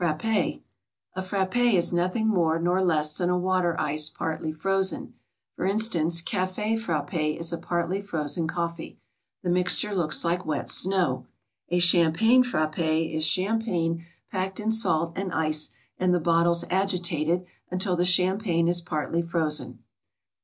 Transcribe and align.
FRAPPÉ 0.00 0.62
A 1.16 1.20
frappé 1.20 1.74
is 1.74 1.92
nothing 1.92 2.28
more 2.28 2.60
nor 2.60 2.80
less 2.80 3.18
than 3.18 3.28
a 3.28 3.36
water 3.36 3.74
ice 3.80 4.08
partly 4.08 4.52
frozen. 4.52 5.14
For 5.56 5.64
instance, 5.64 6.22
Café 6.22 6.74
Frappé 6.78 7.36
is 7.36 7.52
a 7.52 7.58
partly 7.58 8.00
frozen 8.00 8.46
coffee. 8.46 9.00
The 9.42 9.50
mixture 9.50 9.92
looks 9.92 10.24
like 10.24 10.46
wet 10.46 10.70
snow. 10.70 11.26
A 11.70 11.80
Champagne 11.80 12.44
Frappé 12.44 13.12
is 13.12 13.24
champagne 13.24 14.06
packed 14.30 14.60
in 14.60 14.70
salt 14.70 15.14
and 15.16 15.32
ice 15.32 15.72
and 15.98 16.14
the 16.14 16.20
bottles 16.20 16.64
agitated 16.70 17.44
until 17.68 17.96
the 17.96 18.04
champagne 18.06 18.68
is 18.68 18.80
partly 18.80 19.22
frozen. 19.22 19.80